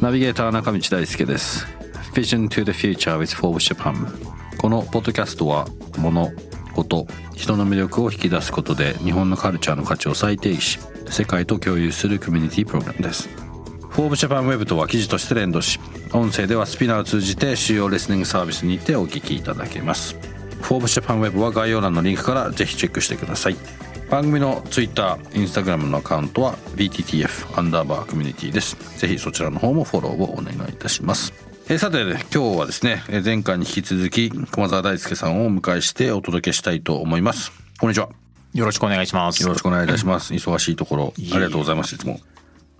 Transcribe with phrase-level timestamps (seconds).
[0.00, 1.66] ナビゲーター中道大輔です。
[2.12, 4.06] Vision to the Future with Forbes Japan
[4.58, 5.66] このポッドキャストは
[5.98, 6.30] 物
[6.76, 10.78] 事人の魅力を引き出すことで日本のカルチャーの価値を再定義し
[11.10, 13.28] 世界と共有するコミュニティプログラムです。
[13.90, 15.80] Forbes Japan Web とは記事として連動し
[16.12, 20.16] 音声では Spinear を通じて主要リスニングサービスにてお聞きいただけます。
[20.62, 23.56] Forbes Japan Web は概要欄のリンクからぜひチェックしてください。
[24.10, 28.76] 番組の Twitter、Instagram のアカウントは VTTF アンダーバー community です。
[28.98, 31.32] ぜひそちらの方もフォローをお願いいたします。
[31.68, 37.52] えさて今日はですね前回に引き続き駒澤大輔さんをお迎えしてお届けしたいと思います。
[37.80, 38.10] こんにちは。
[38.52, 39.42] よろしくお願いします。
[39.42, 40.34] よろしくお願いいたします。
[40.34, 42.20] 忙しいところありがとうございますいつも。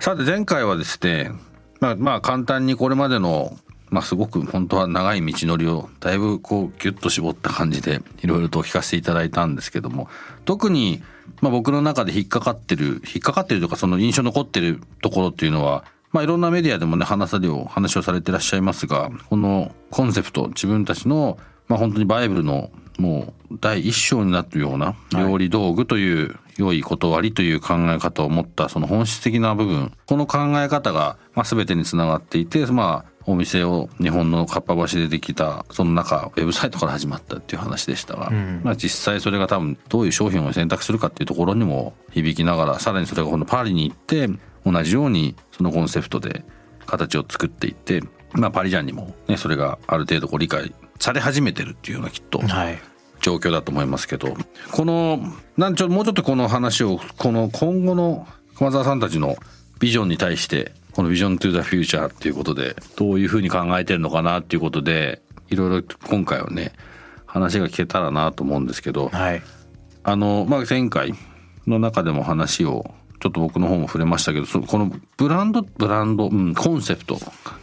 [0.00, 1.32] さて前回はですね
[1.80, 3.56] まあまあ簡単にこれまでの
[3.94, 10.08] まあすごく本当は長い道のりをだいぶこうギュッと絞った感じでいろいろと聞かせていただいたんですけども
[10.44, 11.00] 特に
[11.40, 44.28] まあ僕の中で引っかかってる引っかかってるとかその印象残ってるところっていうのはまあいろんなメディアでもね話されを話をされてらっしゃいますがこのコンセプト自分たちのまあ本当にバイブルのもう第一章になるような料理道具という良い断りという考え方を持ったその本質的な部分この考え方がまあ全てにつながっていてまあお店を日本のかっぱ橋でできたその中ウェブサイトから始まったっていう話でしたが、うん、まあ実際それが多分どういう商品を選択するかっていうところにも響きながらさらにそれが今度パリに行って
[44.66, 46.44] 同じようにそのコンセプトで
[46.86, 48.02] 形を作っていって
[48.32, 52.40] まあパリジャンにもねそれがある程度こう理解され始めてるっていうようなきっと、
[53.20, 54.34] 状況だと思いますけど
[54.70, 55.20] この
[55.56, 58.26] なんちょもうちょっとこの話をこの今後の
[58.56, 59.36] 駒澤さんたちの
[59.80, 66.72] ビジョンに対してこのビジョントゥザフューチャーっていうことでどういうふうに考えてるのかなっていうことでいろいろ今回はね
[67.26, 69.42] 話が聞けたらなと思うんですけど、はい、
[70.04, 71.12] あの、まあ、前回
[71.66, 77.18] の中でも話をちょっと僕の方も触れましたけどこのブランドブランド、うん、コンセプト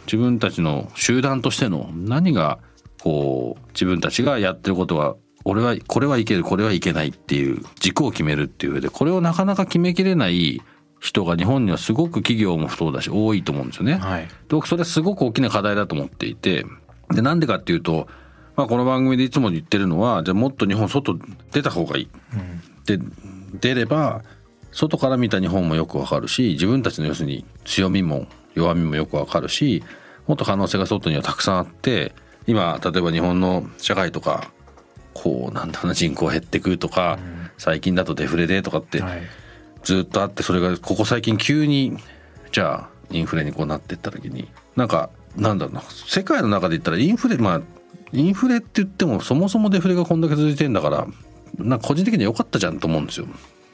[0.06, 2.58] 自分たちの集団としての何が
[3.00, 10.60] こう自分たちがやってることが俺はこれはいけるこれはいけないっていう軸を決めるっていう上でこれをなかなか決めきれない
[11.02, 13.94] 人が日本にはすごく企業もそうだし多いと思うんですよね。
[13.94, 16.64] はい、僕それすごく大きな課題だと思っていて
[17.10, 18.06] でなんでかっていうと、
[18.54, 21.18] まあ、この番組でいつも言ってるのはじゃあもっと日本外
[21.50, 22.08] 出た方がいい。
[22.34, 23.04] うん、で
[23.60, 24.22] 出れば
[24.70, 29.82] 外から見た日本もよくわかるし自分たちの要するに強みも弱みもよくわかるし
[30.28, 32.14] もっと可能性が外にはたくさんあって
[32.46, 34.52] 今例えば日本の社会とか
[35.14, 39.20] こうなんだろうな人口減ってくとか、うん、最近だとデフレでとかって、はい
[39.82, 41.96] ずっとあってそれがここ最近急に
[42.50, 47.60] じゃあインフレにこうなっていった時になんかなんだろうな世界の中で言ったらインフレまあ
[48.12, 51.06] インフレって言ってもそもそもデフレがこんだけ続いてんだから
[51.58, 53.26] なんか個人的には良かったじゃんと思うんですよ。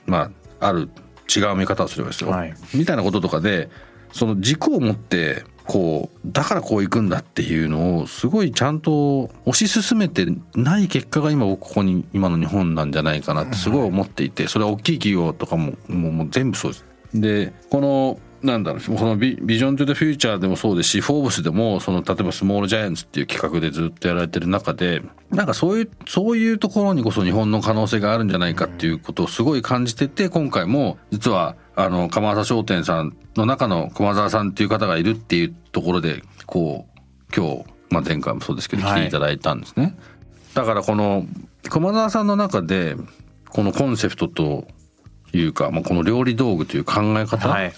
[0.06, 0.30] ま
[0.60, 0.88] あある
[1.34, 3.68] 違う見方をすればですよ、はい、みたいなこととかで
[4.12, 16.84] その軸を持ってこうだからこういくんだっていうのをすごいちゃんと推し進めてない結果が今ここに今の日本なんじゃないかなってすごい思っていてそれは大きい企業とかももう全部そうです。
[17.14, 39.82] でこのなんだろうこのビビジョン・トゥ・ザ・フューチャーでもそうですしフォーブスでもその例えばスモール・ジャイアンツっていう企画でずっとやられてる中でなんかそういうそういうところにこそ日本の可能性があるんじゃないかっていうことをすごい感じてて今回も実はあの釜沢商店さんの中の駒沢さんっていう方がいるっていうところでこう今日、まあ、前回もそうですけど来ていただいたんですね。
[39.82, 39.94] はい、
[40.54, 41.26] だからこの
[41.68, 42.96] 駒沢さんの中で
[43.48, 44.68] このコンセプトと
[45.32, 47.72] いうか、まあ、この料理道具という考え方、はい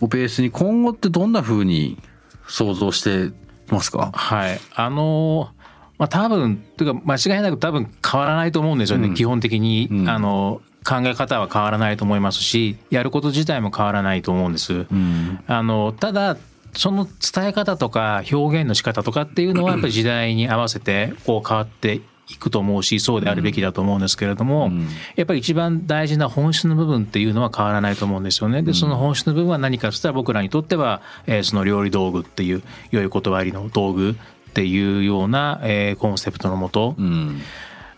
[0.00, 1.98] をベースに今後ってどんなふうに
[2.46, 3.34] 想像して
[3.70, 4.10] ますか？
[4.14, 4.60] はい。
[4.74, 5.50] あの
[5.98, 14.86] まあ多分というか間違いなく多分変わらないと思うんですよね、うん、基本的に、うん、あの考え方は変わらないと思いますしやること自体も変わらないと思うんです。
[14.90, 16.36] うん、あのただ
[16.74, 24.86] その伝え方とか表現の仕方とかっていうのはやっぱり時代に合わせてこう変わっていくと思うしそうであるべきだと思うんですけれども、うん、
[25.16, 28.62] やっぱり一番大事な本質の部分っていうのは変わらないと思うんですよね。
[28.62, 34.14] でその本質の部分は何かとしたら僕らにとっては、えー、その料理道具っていう良い断りの道具っ
[34.52, 37.40] ていうような、えー、コンセプトのもと、うん、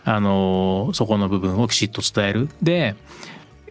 [0.05, 2.49] あのそこの部分をきちっと伝える。
[2.61, 2.95] で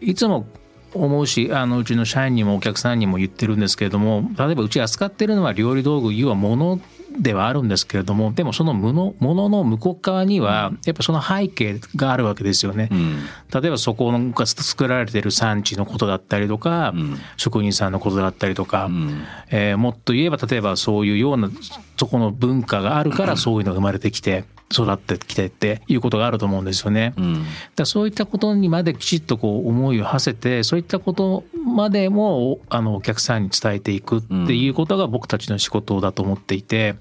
[0.00, 0.46] いつも
[0.92, 6.80] 思うしあのうちの社員にもお客さんにも言ってるんですけれども例えばうち扱ってるのは料理道具要は物
[7.20, 12.88] ではあるんですけれどもでもそのものものの向こう側にはやっぱその背景があるわけですよね。
[12.90, 13.18] うん、
[13.52, 21.50] 例えばそこが作られてる産地のことだったりとか、うん、職人さんのことだったりとか、うん、えー、もっと言えば例えばそういうような
[21.98, 24.44] そこの文化があるからそういうのが生まれてきて。
[24.72, 27.12] 育ってきてっていうことがあると思うんですよね。
[27.16, 27.44] うん、
[27.74, 36.94] だそういったことにまできちっとこう思いを馳せてそういったことまでもあのお客さんに伝えていくっていうことが僕たちの仕事だと思っていて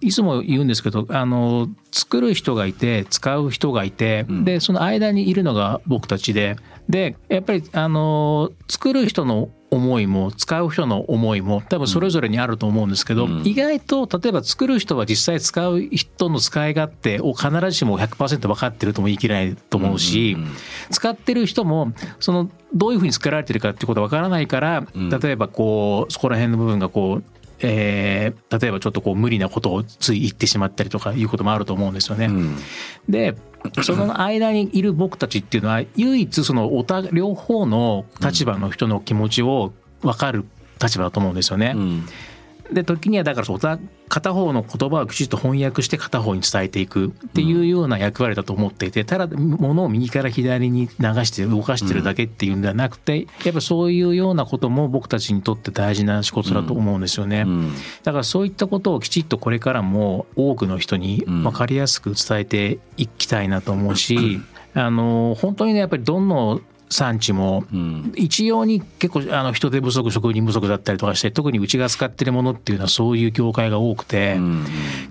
[0.00, 6.56] いつも言うんですけどあの作る人がいて使う人がいて、でその間にいるのが僕たちで
[6.88, 20.36] でやっぱりあの作る人の思いも使う人の思いも多分それぞれにあると思うんですけど、うん、意外と例えば作る人は実際使う人の使い勝手を必ずしも100%分かってるとも言い切れないと思うし、
[20.90, 32.26] 使ってる人もそのどういうふうに作られてるかっていうことは分からないから例えばこうそこら辺の部分がこうえー、例えばちょっとこう無理なことをつい言ってしまったりとかいうこともあると思うんですよね。
[32.26, 32.56] うん、
[33.08, 33.34] で
[33.82, 40.44] その間にいる僕たちっていうのは唯一そのおた両方の立場の人の気持ちを分かる
[40.82, 41.74] 立場だと思うんですよね。
[41.76, 42.06] うん
[42.72, 43.58] で時にはだからそう
[44.10, 57.46] 片方の言葉をきちっと翻訳して片方に伝えていくっていうような役割だと思っていてただ物を右から左に流して動かしてるだけっていうんではなくてやっぱそういうようなことも僕たちにとって大事な仕事だと思うんですよね。
[58.02, 64.40] だからそういったことをきちっとこれからも多くの人に分かりやすく伝えていきたいなと思うし、
[64.74, 67.64] あの本当にねやっぱりどんどん産地も
[68.16, 74.38] 一様に結構あの人手不足職人不足だったりとかして特にうちが使ってるものっていうのはそういう業界が多くて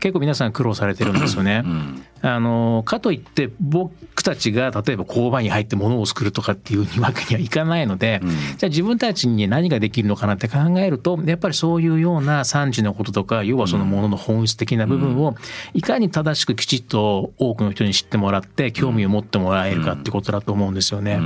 [0.01, 1.63] 結構皆さん苦労されてるんですよね。
[2.21, 8.19] あのかといって僕たちが例えば工場に入って物を作るとかっていうわけにはいかないので、
[8.57, 15.35] じゃあ自分たちに何ができるのかなって考えるとやっぱりそういうような産地のこととか要はそのものの本質的な部分を
[15.73, 21.21] いかに正しくきちっと多くの人に知ってもらって興味を持ってもらえるかってことだと思うんですよね。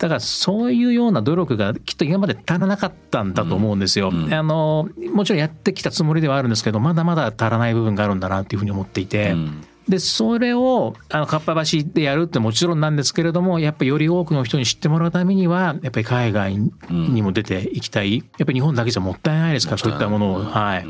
[0.00, 4.08] だからそういうような努力がきっと今まで足らなかったんだと思うんですよ。
[4.08, 9.32] うんうん、あのもちろんやってきたつもりではあるんですけどまだまだ足らない部分があるんだなっていうふうに思っていて。
[9.32, 16.56] うんでそれをあのかっぱ橋でやるってもちろんなんですけれどもやっぱりより多くの人に知ってもらうためにはやっぱり海外
[16.88, 20.44] にも出ていきたい、やっぱり日本だけじゃもったいないですからそういったものを。
[20.44, 20.86] はい。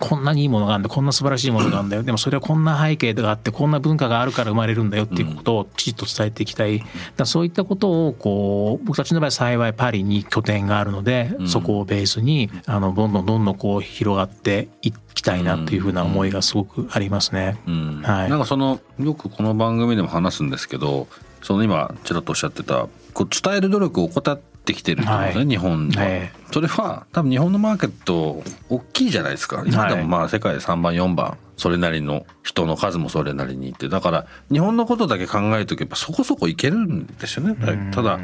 [0.00, 0.88] こんなにいいものがあるんだ。
[0.88, 2.02] こんな素晴らしいものがあるんだよ。
[2.02, 6.82] でもそれはこんな背景があってこんな文化があるから生まれるんだよっていうことをきちっと伝えていきたい。
[7.16, 17.58] だそういったことをこう僕たちの場合幸いパリに拠点があるので、そこをベースにあのどんどんどんどんこう広がっていきたいなというふうな思いがすごくありますね。
[18.02, 21.08] はい、なんかそのよくこの番組でも話すんですけど
[21.42, 29.64] その今ちらっとおっしゃってたこう伝える努力を怠ってきてるってことね、はい、日本は、はい、それは多分日本のマーケット大きいじゃないですか。
[29.66, 33.88] 今でもまあ世界で3番4番それなりの人の数もそれなりにいて。
[33.88, 37.90] だから日本のことだけ考えておけばそこそこいけるんですよね。
[37.90, 38.20] ただ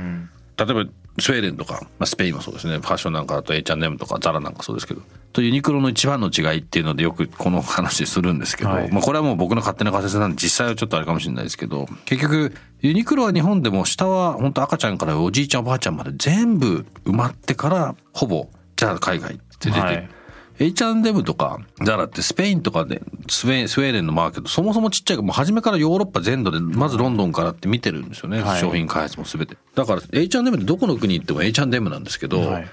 [0.57, 2.79] 例えばスウェーデンとか、まあ、スペインもそうですね。
[2.79, 5.03] ファッションなんかだと H&M とかザラなんかそうですけど。
[5.33, 20.09] とユニクロの一番の違いっていうのでよくこの話するんですけど、はい、まあこれはもう僕の勝手な仮説なんで実際はちょっとあれかもしれないですけど結局ユニクロは日本でも下は本当赤ちゃんからおじいちゃんおばあちゃんまで全部埋まってからほぼじゃあ海外って出て、はい
[20.59, 29.57] H&M とかザラってスペインとかでスウェーデンのマーケットそもそもちっちゃいもう初めからヨーロッパ全土でまずロンドンからって見てるんですよね、はい、商品開発も全て。
[29.75, 32.69] だから H&M ってどこの国行っても H&M なんですけど、はい、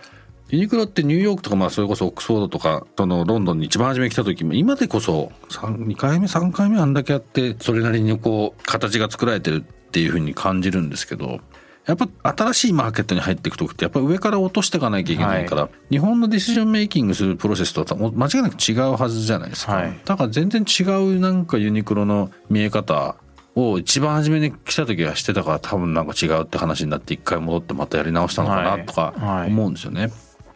[0.49, 11.39] ユニクロってニューヨークとかまあそれこそオックスフォードとかそのロンドンに一番初め来た時も今でこそ2回目3回目あんだけあってそれなりにこう形が作られてるっていうふうに感じるんですけど
[11.85, 23.15] やっぱ新しいマーケットに入っていく時ってやっぱ上から落としていかなきゃいけないから、はい、日本のディシジョンメイキングするプロセスとは間違いなく違うはずじゃないですか、はい、だから全然違うなんかユニクロの見え方
[23.55, 29.13] を一番初めに来た時はしてたから多分なんか違うって話になって一回戻ってまたやり直したのかなとか
[29.47, 30.11] 思うんですよね、はい、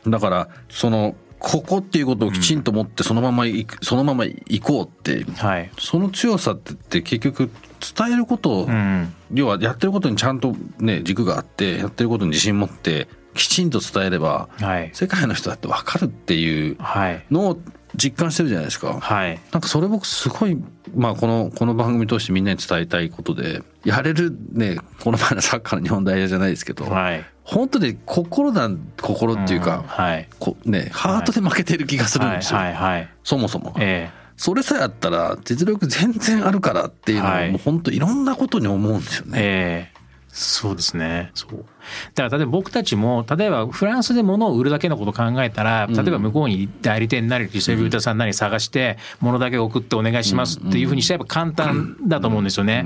[0.09, 16.77] だからそのここっていうことをきちんと持ってそのままいく、うん、そのまま行こうって、はい、その強さって結局伝えることを、うん、要はやってることにちゃんとね軸があってやってることに自信持ってきちんと伝えれば、はい、世界の人だって分かるっていう
[17.31, 17.57] のを
[17.95, 18.99] 実感してるじゃないですか。
[18.99, 20.57] はい、なんかそれ僕すごい、
[20.95, 28.69] まあ、このこの番組通してみんなに伝えたいことでやれるねこの前のサッカーの日本代表じゃないですけど、はい、本当に心だ
[29.01, 29.83] 心っていうか、うん。
[29.83, 32.73] はい、こねハートで負けてる気がするんですよ、はい。
[32.73, 32.91] はい。
[32.93, 33.75] はい、そもそも。
[33.79, 39.91] えーそれさえあったら実力全然あるからっていうのはもう本当いろんなことに思うんですよね。
[39.93, 39.97] え
[40.29, 41.31] そうですね。
[41.33, 41.65] そう。
[42.13, 52.85] だから例えば僕たちも、例えばフランスで物を売るだけのことを考えたら、例えば向こうに代理店なり、ディストリビューターさんなり探して、物だけ送ってお願いしますっていうふうにしちゃえば簡単だと思うんですよね。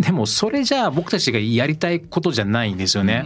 [0.00, 3.24] でもそれじゃあ僕たちがやりたいことじゃないんですよね。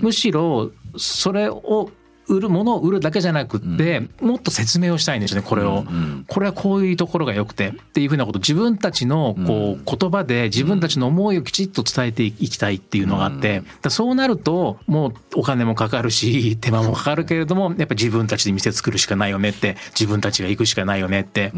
[0.00, 1.90] むしろそれを
[2.28, 5.84] 売るものを売るだけじゃなくって、もっと説明をしたいんですよねこれを、
[6.26, 21.52] これはこういうところが良くてっていうふうなこと自分たちのこう言葉で自分たちの思いをきちっと伝えていきたいっていうのがあって、そうなるともうお金もかかるし 手間もかかるけれどもやっぱ自分たちで店作るしかないよねって自分たちが行くしかないよねって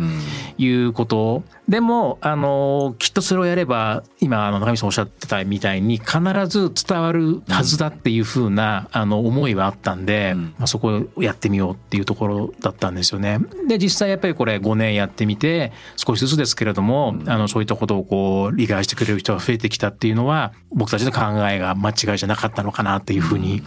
[0.58, 1.42] いうこと。
[1.68, 13.38] でもあのきっとそれをやれば今あの中身さんおっしゃってたみたいに必ず伝わるはずだっていうふうなあの思いはあったんで、まあ、そこをやってみようっていうところだったんですよね。
[13.68, 23.62] で実際やっぱりこれ5年やってみて少しずつですけれども、あのそういったことをこう理解してくれる人が増えてきたっていうのは僕たちの考えが間違いじゃなかったのかなっていうふうに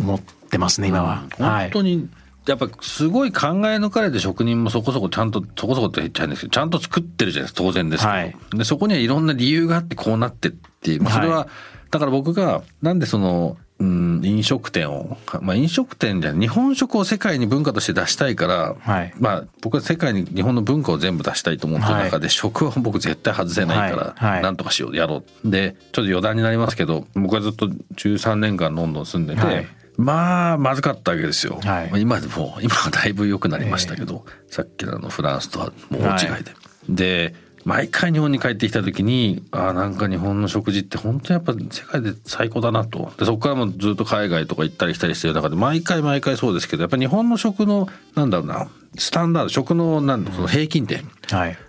[0.00, 1.24] 思ってますね今は。
[1.38, 2.08] 本当に
[2.46, 11.48] やっぱすごい考え抜かれて職人もそこそこちゃんとそこそこって言っちゃうんですけどちゃんと作ってるじゃないですか当然ですけど、はい、でそこにはいろんな理由があってこうなってっていう、まあ、それは、
[11.90, 25.50] だから僕がなんでそのうん、飲食店を、まあ、飲食店じゃ日本食を世界に文化として出したいから、はい、まあ僕は世界に日本の文化を全部出したいと思ってる中で、はい、食は僕絶対外せないから、なんとかしようやろう。
[25.50, 29.66] でちょっと余談になりますけど僕はずっと13年間ロンドン住んでて、
[29.98, 31.60] まあまずかったわけですよ、
[31.96, 36.52] 今でも今はだいぶ良くなりましたけど、えー、さっきのあのフランスとはもう大違いで。
[36.88, 37.34] で
[37.66, 43.12] 毎回日本に帰ってきた時にあなんか日本の食事って本当にやっぱ世界で最高だなと。
[43.18, 51.10] でそこからもずっと海外とか行ったり来たりしてる中で毎回毎回そうですけどやっぱ日本の食のなんだろうなスタンダード食のなんその平均点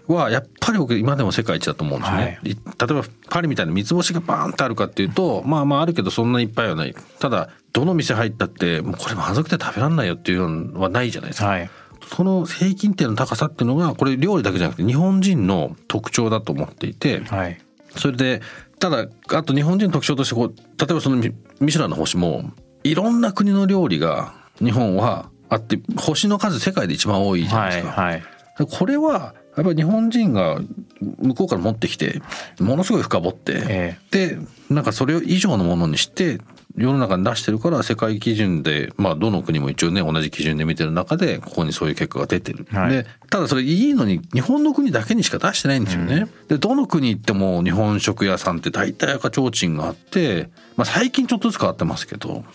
[0.07, 6.95] はやっぱり僕今でも世界一だと思うんですね、はい、例えばパリみたいな三つ星がバーンってあるかっていうとまあまああるけどそんなにいっぱいはない。
[7.19, 11.47] ただどの店入ったってもうこれまずくて食べらんないよっていうのはないじゃないですか。
[11.47, 11.69] はい
[12.07, 17.57] その平均点の高さっていうのがこれ料理だけじゃなくて日本人の特徴だと思っていて、はい、
[17.95, 18.41] それで
[18.79, 22.51] ただあと日本人の特徴としてこう例えばそのミシュランの星も
[22.83, 27.89] いろんな国の料理が日本はあって星の数世界で一番多いじゃないですか。
[27.89, 28.23] はい
[28.55, 30.59] はい、これはやっぱり日本人が
[31.19, 32.21] 向こうから持ってきて
[32.59, 33.97] ものすごい深掘って、え。
[34.11, 34.37] で
[34.69, 36.39] なんかそれ以上のものにして
[36.77, 42.67] 世の中に出してるから世界基準で、まあどの国も一応ね、同じ基準で見てる中で、ここにそういう結果が出てる。
[42.72, 46.15] はい、で、ただそれいいのに、日本の国だけにしか出してないんですよね。
[46.15, 52.46] うん、で、どの国行っても日本食屋さんって大体赤ちょうちんがあって、まあ最近ちょっとずつ変わってますけど、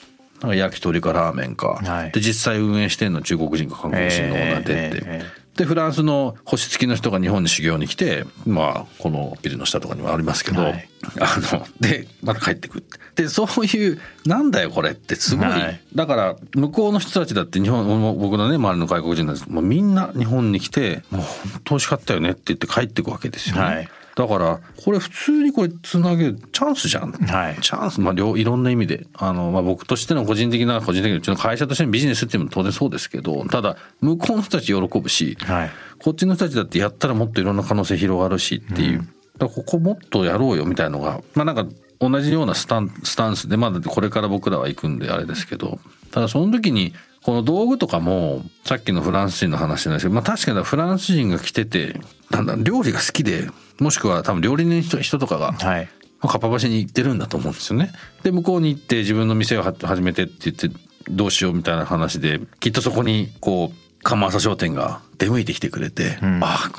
[0.41, 1.81] なんか焼き鳥かラーメンか。
[1.83, 5.03] はい、で、実際運営してるの中国人か韓国人のオーナーでって。
[5.05, 10.89] えーでフランスの星付きの人が日本に修行に来てまあこのビルの下とかにもありますけど、はい、
[11.21, 12.85] あのでまた帰ってくる
[13.17, 17.87] でそういうなんだよこれってすごい、はい、だから向こうの人たちだって日本
[18.19, 19.49] 僕のね周りの外国人なんです。
[19.51, 21.31] もうみんな日本に来てもう本
[21.65, 23.63] 当美味しかったよねって言って帰ってくわけですよね。
[23.63, 28.01] はいだからこれ普通にこれつなげるチャンスじゃん、はい、チャンス。
[28.01, 29.07] まあいろんな意味で。
[29.15, 41.67] あの、まあ、僕としての個人的な個人的なうちの会社としてのビジネスっていうのも当然そうですけどただ向こうの人たち喜ぶし、はい、こっちの人たちだってやったらもっといろんな可能性広がるしっていう、うん、だここもっとやろうよみたいのがまあなんか
[41.99, 45.79] 同じようなスタンスタンスでまだこれから僕らは行くんであれですけど。
[46.13, 46.93] ただその時に
[47.23, 52.01] この道具とかもさっきのフランス人の話なんですけど、まあ、確かにフランス人が来てて
[52.31, 53.49] なんだ料理が好きで
[53.81, 55.89] もしくは多分料理人の人とかが、はい、
[56.21, 57.93] かっぱ橋に行ってるんだと思うんですよね。
[58.23, 60.71] で向こうに行って自分の店を始めてって言って
[61.11, 66.71] どうしようみたいな話できっとそこにこう釜朝商店が出向いてきてくれて、うん、ああ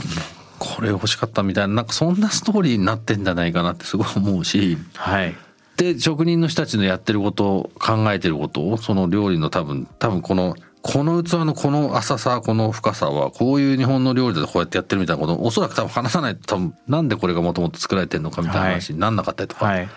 [0.60, 4.78] これ欲しかったみたいななんかそんなストーリーになってんじゃないかなってすごい思うし。
[4.96, 5.36] はい
[5.76, 19.88] で職人の人たちのやってること考えてることをその料理の多分多分このこの器のこの浅さこの深さはこういう日本の料理でこうやってやってるみたいなことおそらく多分話さないと多分なんでこれがもともと作られてるのかみたいな話になんなかったりとか、はい、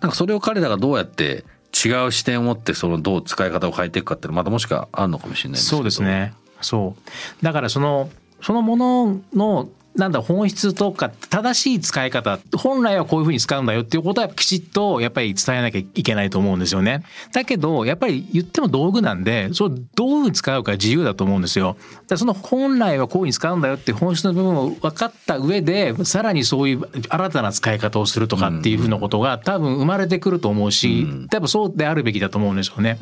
[0.00, 1.44] なんかそれを彼らがどうやって
[1.84, 6.32] 違う視点を持ってそのどう使い方を変えていくかっていうのまたもしかあるのかもしれないですそうですね。
[6.60, 7.44] そう。
[7.44, 8.08] だからその
[8.40, 9.68] そのものの
[9.98, 17.02] なんだ本質とか正しい使い方本来はこういうふうに使うんだよっていうことはきちっとやっぱり伝えなきゃいけないと思うんですよね。
[17.32, 21.76] だけどやっぱり言っても道具なんでそれどういうふうに使うか自由だと思うんですよ。
[22.06, 32.98] だその本来はこういうふうに使うんだよって本質の部分を分かった上でさらにそういう新たな使い方をするとかっていうふうなことが多分生まれてくると思うし、多分そうであるべきだと思うんですよね。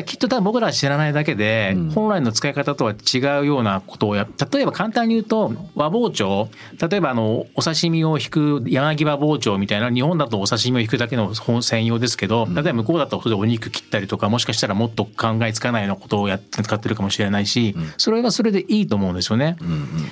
[0.00, 1.90] だきっと多分僕らは知らないだけで、うん。
[1.90, 6.48] 本来の使い方とは違うようなことをや例えば簡単に言うと和包丁。
[6.88, 19.56] 例えばあのお刺身を引く柳葉包丁みたいな日本だとお刺身を引くだけの本専用ですけど例えば向こうだとそれでお肉切ったりとかもしかしたらもっと考えつかないようなことをやって使ってるかもしれないし、それはそれでいいと思うんですよね。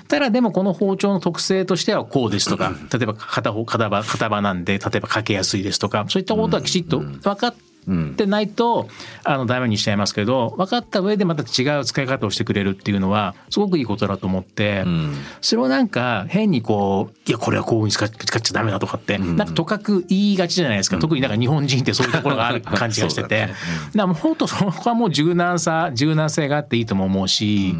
[0.08, 8.88] ただでもこの包丁の特性としてはこうですとか例えば片方片刃片刃なんで例えばかけやすいですとかそういったことはきちっと分かってってないと
[9.24, 15.14] あのダメにしちゃいますけど分かった上でまた違う使い方をしてくれるっていうのはすごくいいことだと思って、うん。
[15.40, 18.10] それをなんか変にこういやこれはこういうふうに使っ
[18.40, 23.58] ちゃダメだとかって、なんかとかく言いがちじゃないですか、特になんか日本人ってそういうところがある感じがしてて、だねだか
[23.94, 27.74] らもう本当そこはもう柔軟さ柔軟性があっていいとも思うし。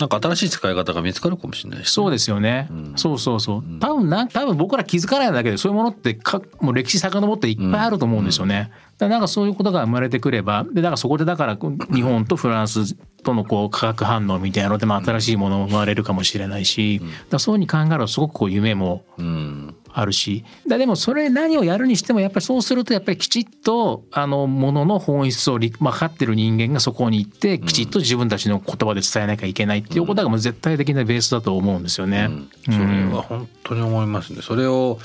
[0.00, 3.64] なんか新しい使い方が見つかるかもしれないしそうですよね、そうそうそう。
[3.80, 32.28] 多分な多分僕ら気づかないだけでそういうものってかもう歴史遡っていっぱいあると思うんですよね、だからなんかそういうことが生まれてくればでだからそこでだから日本とフランスとのこう化学反応みたいなのでも新しいものが生まれるかもしれないし、だそういうふうに考えるとすごくこう夢もうんあるしだでもそれ何をやるにしてもやっぱりそうするとやっぱりきちっとあのものの本質を理分かってる人間がそこに行ってきちっと自分たちの言葉で伝えなきゃいけないっていうことがもう絶対的なベースだと思うんですよね。
[32.64, 34.42] それは本当に思いますね。
[34.42, 34.98] それを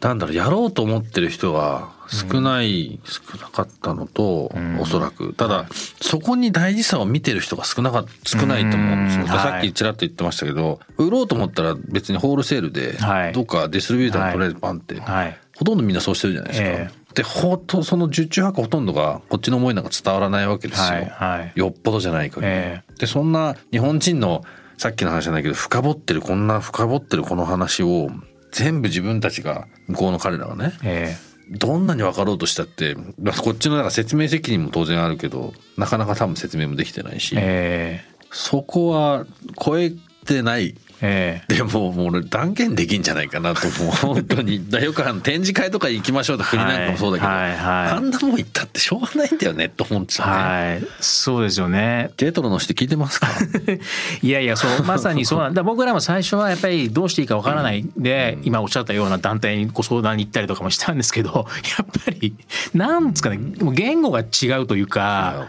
[0.00, 5.34] なんだろうやろうと思ってる人が少ない、少なかったのと、おそらく。
[5.34, 5.66] ただ
[6.00, 9.24] そこに大事さを見てる人が少なか少ないと思うんですよ。
[9.24, 9.36] でうん。
[9.36, 9.38] はい。
[9.38, 13.32] さっきちらっと言ってましたけど売ろうと思ったら別にホールセールではい。
[13.32, 15.38] どっかディストリビューターにとりあえずバンって、はい。
[15.56, 16.68] ほとんどみんなそうしてるじゃないですか。
[16.68, 20.84] えでほとその受注箱ほとんどがこっちの思いなんか伝わらないわけですよ。
[20.84, 21.04] はい。
[21.06, 21.52] はい。
[21.54, 24.44] よっぽどじゃない限り、えでそんな日本人の
[24.78, 28.10] さっきの話じゃないけど深掘ってるこんな深掘ってるこの話を
[28.52, 30.72] 全部自分たちが向こうの彼らがね。
[30.82, 31.16] え
[31.50, 38.10] どんなに分かろうとしたってまあこっちのなんか説明責任も当然あるけどなかなか多分説明もできてないし、ええ。
[38.30, 39.26] そこは
[39.60, 39.92] 超え
[40.24, 41.54] てないええ。
[41.54, 44.66] でももう俺断言できんじゃないかなと思う本当に。
[44.70, 47.60] だよくあの展示会とか行きましょうと国なんかもそうだけど、はいはいはい。
[47.92, 50.34] あんなもん行ったってしょうがないんだよねと思っちゃうね。
[50.34, 52.10] はいそうですよね。
[52.16, 53.28] ゲートロの人聞いてますか？
[54.22, 55.62] いやいやそうまさにそうなんだ。
[55.64, 61.46] 僕らも最初はやっぱりどうしていいかわからないで、今おっしゃったような団体にご相談に行ったりとかもしたんですけど
[61.78, 62.34] やっぱり
[62.74, 65.46] なんですかねもう言語が違うというか。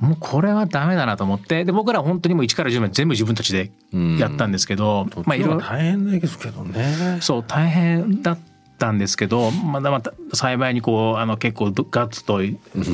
[0.00, 3.70] もうこれはダメだなと思ってで僕らは本当にもう1から10まで全部自分たちで
[4.18, 7.18] やったんですけど、まあいろいろ大変ですけどね。
[7.20, 8.38] そう大変だっ
[8.78, 12.40] たんですけどまだまた幸いにこうあの結構ガッツと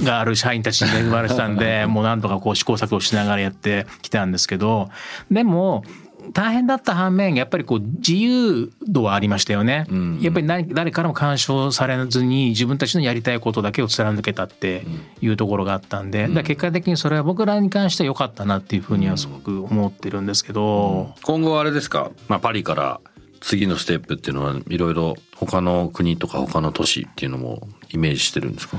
[0.05, 4.91] がある社員たちに恵まれてたんで もうなんとかこう試行錯誤しながらやってきたんですけど
[5.31, 5.85] でも
[6.33, 9.87] 大変だった反面やっぱりこう自由度はありましたよね。
[10.21, 14.87] やっぱり何誰からも干渉されずに自分たちのやりたいことだけを貫けたって
[15.21, 21.15] いうところがあったんで、だから結果的にそれは僕らに関しては良かったなっていうふうにはすごく思ってるんですけど。
[21.23, 23.01] 今後はあれですか、まあ、パリから
[23.41, 28.79] 次のステップっていうのはいろいろ他の国とか他の都市っていうのもイメージしてるんですか？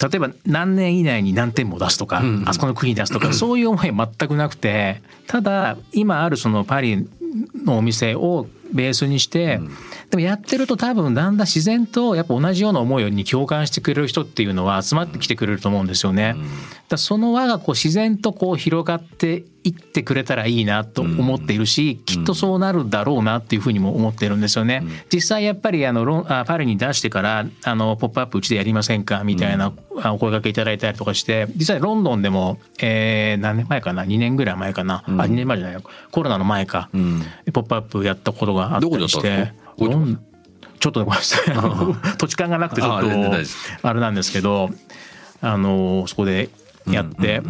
[0.00, 7.08] 例えば何年以内に何点も出すとか、あそこの国に出すとかそういう思いは全くなくてただ今あるそのパリ
[7.64, 9.60] のお店をベースにして、
[10.10, 16.36] でもやってると多分だんだん自然とやっぱ同じような思いに共感してくれる人っていうのは集まってきてくれると思うんですよね。
[16.88, 24.82] だその輪がこう自然とこう広がっていってくれたらいいなと思っているし、きっとそうなるだろうなっていうふうにも思ってるんですよね。
[25.12, 29.22] 実際やっぱりあのロンあパリに出してからあのポップアップうちでやりませんか？
[29.24, 35.82] みたいな、あお声掛けいただいたりとかして実際ロンドンでも、えー何年前かな？2年ぐらい前かな、あ2年前じゃないよ。
[36.10, 36.88] コロナの前か、
[37.52, 39.52] ポップアップやったことがあったどこでやりして
[40.80, 41.54] ちょっとごめんなさい。
[42.18, 44.70] 土地勘がなくてちょっとすあれなんですけど
[45.40, 46.50] あのそこで
[46.86, 47.42] やって、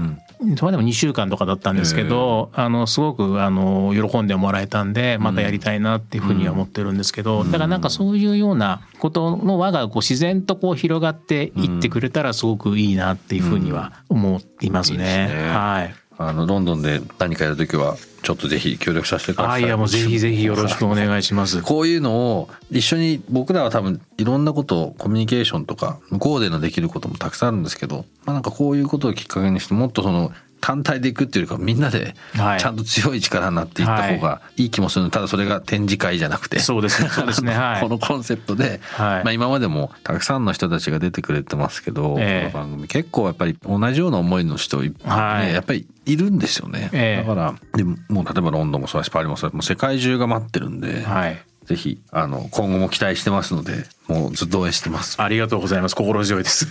[0.57, 14.97] それでも2週間とかだったんですけど、あのすごくあの喜んでもらえたんでまたやりたいなっていうふうには思ってるんですけど、だからなんかそういうようなことの輪がこう自然とこう広がっていってくれたらすごくいいなっていうふうには思いますね。
[14.97, 15.49] いいですね。
[15.49, 15.94] はい。
[16.20, 19.62] あのロンドンで何かやるときはちょっとぜひ協力させてください。
[19.62, 21.62] あいやもうぜひぜひよろしくお願いします。
[21.62, 32.61] こういうのを一緒に僕らは多分いろんなことをコミュニケーションとか向こうでのできることもたくさんあるんですけど、まあ、なんかこういうことをきっかけにしてもっとその単体でいくっていうよりかみんなではい。
[32.61, 34.66] ちゃんと強い力になっていった方がい。
[34.66, 36.61] い気もするのただそれが展示会じゃなくて。
[36.61, 37.09] そうですね。
[37.09, 37.53] そうですね。
[37.53, 37.81] はい。
[37.83, 39.25] このコンセプトで、はい。
[39.25, 42.53] まあ、今までもたくさんの人たちが出てくれてますけど、ええ。
[42.53, 45.53] この番組結構やっぱり同じような思いの人、ねはい。
[45.53, 47.27] やっぱりいるんですよね、ええ。
[47.27, 51.42] だからでももう例えばロンドンもそうだしパリもそうだしもう世界中が待ってるんで、はい。
[51.66, 55.21] ぜひあの今後も期待してますのでもうずっと応援してます。
[55.21, 55.97] ありがとうございます。
[55.97, 56.66] 心強いです。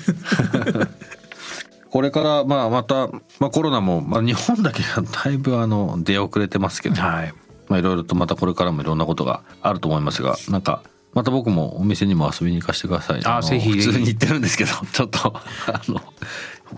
[1.98, 3.08] ここれからまあまた、
[3.40, 7.34] まあ、コロナも、まあ、日本だけがだいぶあの出遅れてますけど、はい。
[7.68, 10.84] まあいろいろとまたこれからもいろんなことがあると思いますがなんか
[11.14, 13.22] また僕もお店にも遊びに行かせてください。
[13.22, 13.72] のあぜひ。
[13.72, 16.00] 普通に行ってるんですけど ちょっとあの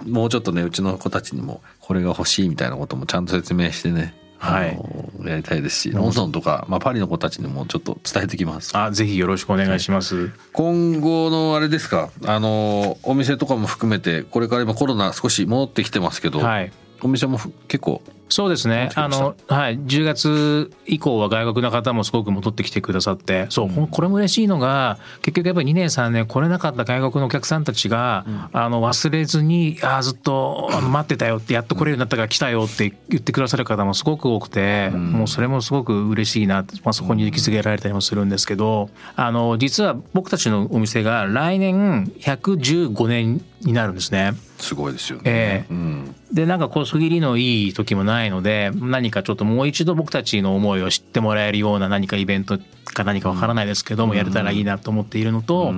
[0.07, 4.79] もうちょっとねうちの子たちにもこれが欲しいみたいなこともちゃんと説明してねはい
[5.27, 10.31] やりたいですしロンドンとか、まあ、パリの子たちにもちょっと伝えてきますあぜひよろしくお願いします。
[10.53, 12.09] 今後のあれですか？
[12.25, 16.71] あのお店とかも含めてこれから今コロナ少し戻ってきてますけど、はい。
[17.01, 18.89] お店もふ結構そうですね。
[18.95, 19.79] あの、はい。
[19.79, 44.33] 10月以降は外国の方もすごく戻ってきてくださって、そう、ほんこれも嬉しいのが、結局やっぱり2年3年来れなかった外国のお客さんたちが、あの、忘れずに、ああ、ずっとあの待ってたよって、やっと来れるようになったから来たよって言ってくださる方もすごく多くて、もうそれもすごく嬉しいな、まあ、そこに気づけられたりもするんですけど、あの、実は僕たちのお店が来年115年になるんですね。
[44.59, 45.23] すごいですよね。
[45.25, 52.59] ええうんでなんかこう区切りのいい時もないので何かちょっともう一度僕たちの思いを知ってもらえるような何かイベント
[52.93, 55.73] か何かわからないですけどもやれたらいいなと思っているのと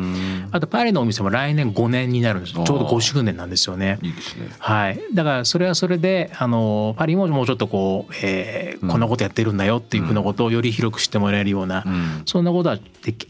[0.51, 3.99] あとパリのお店も来年5年になるんですちょうど5周年なんですよね。
[4.01, 4.15] いいね。
[4.59, 12.77] はい、だからそれはそれであのパリももうちょっとこう、えーこんなことやってるんだよっていうふうなことをより広く知ってもらえるような、うんそんなことは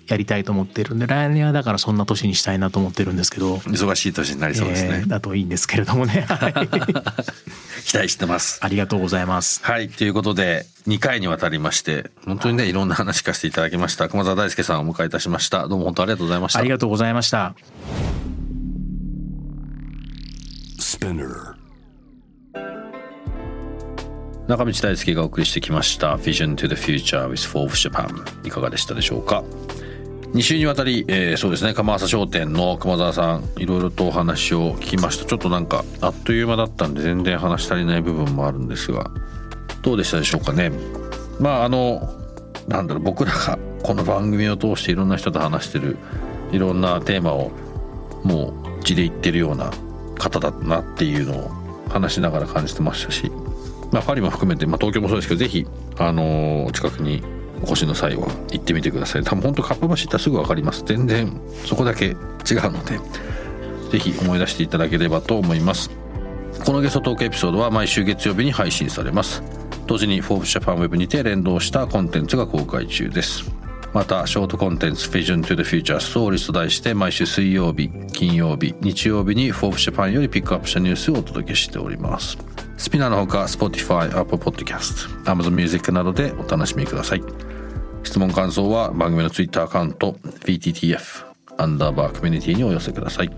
[0.08, 3.58] やりたいと思ってるんで来年はだからそんな年にしたいなと思ってるんですけど。
[3.58, 5.08] 忙しい年になりそうですねえー。
[5.08, 6.26] だといいんですけれどもね。
[7.82, 8.60] はい期待してます。
[8.64, 9.64] ありがとうございます。
[9.64, 17.56] はいということで2回にわたりまして本当にねいろんな話聞かせていただきました熊澤大輔さんをお迎えいたしましたどうも本当ありがとうございましたありがとうございました。
[20.80, 21.56] Spinner.
[24.48, 29.44] 中道大輔がお送りしてきました Vision to the Future with Forbes Japan いかがでしたでしょうか？
[30.34, 35.26] 2週にわたり、えーそうですね釜浅商店の熊澤さんいろいろとお話を聞きました。
[35.26, 39.12] ちょっとなんかあっという間だったんで全然話足りない部分もあるんですが
[39.82, 40.72] どうでしたでしょうかね。
[41.40, 42.10] まああの
[42.68, 45.98] なんだろう僕らがこの番組を通していろんな人と話してる
[46.52, 47.52] いろんなテーマを
[48.24, 49.72] もう字で言ってるような
[50.18, 51.50] 方だなっていうのを
[51.90, 53.32] 話しながら感じてましたし、
[53.92, 55.66] まあ、パリも含めて、まあ、東京もそうですけどぜひ、
[55.98, 57.24] あのー近くに
[57.62, 59.24] お越しの際は行ってみてください。
[59.24, 60.84] 多分本当かっぱ橋行ったらすぐ分かります。
[60.86, 61.32] 全然
[61.66, 62.16] そこだけ違う
[62.72, 63.00] ので
[63.92, 65.90] ぜひ思い出していただければと思います。
[66.66, 69.44] このゲストトークエピソードは毎週月曜日に配信されます。
[69.88, 73.52] 同時に Forbes Japan Web にて連動したコンテンツが公開中です。
[73.94, 82.38] またショートコンテンツ Vision to the Future Stories と題して毎週水曜日金曜日日曜日に Forbes Japan よりピックアップしたニュースをお届けしております。
[82.78, 87.51] スピナーのほか Spotify、Apple Podcast、Amazon Music などでお楽しみください。
[88.04, 90.14] 質問感想は番組の Twitter アカウント
[90.46, 91.26] VTTF
[91.58, 93.30] アンダーバーコミュニティにお寄せください。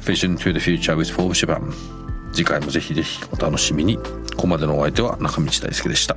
[0.00, 1.72] Vision to the Future with Forbes Japan
[2.32, 3.96] 次回もぜひぜひお楽しみに。
[3.96, 6.16] ここまでのお相手は中道大輔でした。